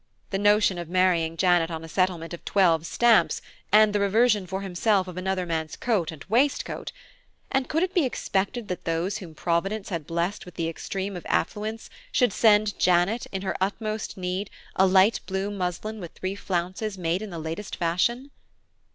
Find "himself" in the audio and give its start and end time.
4.61-5.07